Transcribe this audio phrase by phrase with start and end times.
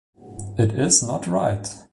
[0.57, 1.71] It is not right!